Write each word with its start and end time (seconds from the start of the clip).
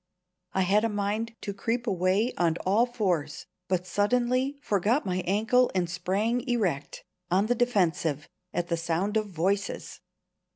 I 0.53 0.61
had 0.61 0.83
a 0.83 0.89
mind 0.89 1.35
to 1.41 1.53
creep 1.53 1.85
away 1.85 2.33
on 2.35 2.57
all 2.65 2.87
fours, 2.87 3.45
but 3.67 3.85
suddenly 3.85 4.57
forgot 4.59 5.05
my 5.05 5.17
ankle 5.27 5.69
and 5.75 5.87
sprang 5.87 6.41
erect, 6.49 7.03
on 7.29 7.45
the 7.45 7.53
defensive, 7.53 8.27
at 8.51 8.69
the 8.69 8.77
sound 8.77 9.15
of 9.15 9.27
voices. 9.27 9.99